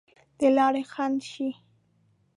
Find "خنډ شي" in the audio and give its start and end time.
0.91-1.49